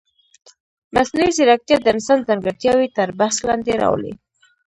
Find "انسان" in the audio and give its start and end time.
1.95-2.19